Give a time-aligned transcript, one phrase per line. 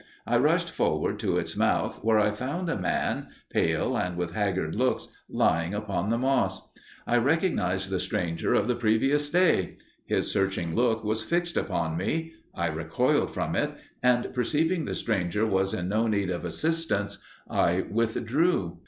[0.25, 4.73] I rushed forward to its mouth, where I found a man pale and with haggard
[4.73, 6.67] looks, lying upon the moss.
[7.05, 9.77] I recognised the stranger of the previous day;
[10.07, 15.45] his searching look was fixed upon me; I recoiled from it, and perceiving the stranger
[15.45, 18.79] was in no need of assistance, I withdrew.